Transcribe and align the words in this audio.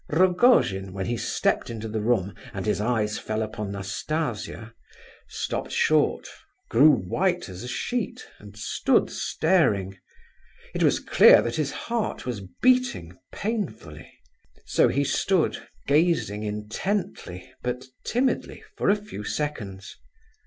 Rogojin, 0.09 0.93
when 0.93 1.05
he 1.05 1.15
stepped 1.15 1.69
into 1.69 1.87
the 1.87 2.01
room, 2.01 2.33
and 2.55 2.65
his 2.65 2.81
eyes 2.81 3.19
fell 3.19 3.43
upon 3.43 3.71
Nastasia, 3.71 4.73
stopped 5.27 5.71
short, 5.71 6.27
grew 6.69 6.89
white 6.89 7.47
as 7.49 7.61
a 7.61 7.67
sheet, 7.67 8.25
and 8.39 8.57
stood 8.57 9.11
staring; 9.11 9.99
it 10.73 10.81
was 10.81 10.99
clear 10.99 11.43
that 11.43 11.57
his 11.57 11.69
heart 11.71 12.25
was 12.25 12.41
beating 12.63 13.15
painfully. 13.31 14.11
So 14.65 14.87
he 14.87 15.03
stood, 15.03 15.67
gazing 15.85 16.41
intently, 16.41 17.53
but 17.61 17.85
timidly, 18.03 18.63
for 18.75 18.89
a 18.89 18.95
few 18.95 19.23
seconds. 19.23 19.95